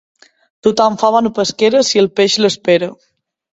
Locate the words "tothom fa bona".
0.67-1.31